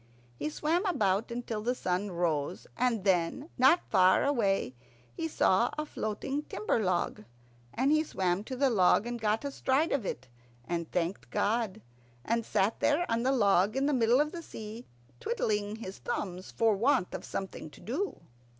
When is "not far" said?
3.59-4.23